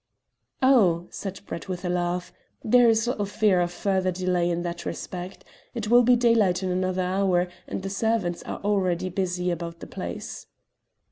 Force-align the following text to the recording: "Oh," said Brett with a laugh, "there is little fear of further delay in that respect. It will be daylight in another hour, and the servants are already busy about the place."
"Oh," 0.63 1.05
said 1.11 1.41
Brett 1.45 1.69
with 1.69 1.85
a 1.85 1.89
laugh, 1.89 2.33
"there 2.63 2.89
is 2.89 3.05
little 3.05 3.27
fear 3.27 3.61
of 3.61 3.71
further 3.71 4.09
delay 4.09 4.49
in 4.49 4.63
that 4.63 4.83
respect. 4.83 5.45
It 5.75 5.89
will 5.91 6.01
be 6.01 6.15
daylight 6.15 6.63
in 6.63 6.71
another 6.71 7.03
hour, 7.03 7.49
and 7.67 7.83
the 7.83 7.89
servants 7.91 8.41
are 8.41 8.59
already 8.63 9.09
busy 9.09 9.51
about 9.51 9.79
the 9.79 9.85
place." 9.85 10.47